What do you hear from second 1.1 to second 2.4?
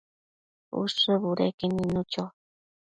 budeque nidnu cho